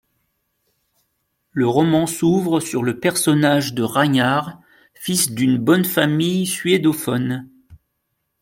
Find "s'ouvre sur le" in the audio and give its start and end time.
2.07-2.99